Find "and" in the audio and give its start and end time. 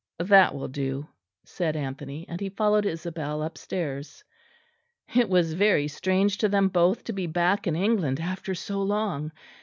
2.27-2.41